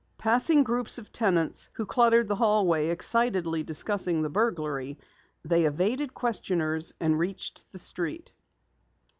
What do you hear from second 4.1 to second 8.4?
the burglary, they evaded questioners and reached the street.